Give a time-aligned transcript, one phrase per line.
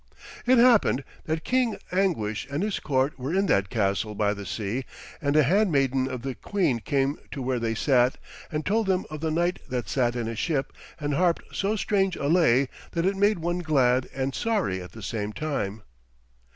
[0.47, 4.83] It happened that King Anguish and his court were in that castle by the sea,
[5.21, 8.17] and a handmaiden of the queen came to where they sat
[8.51, 12.15] and told them of the knight that sat in his ship and harped so strange
[12.15, 15.83] a lay that it made one glad and sorry at the same time.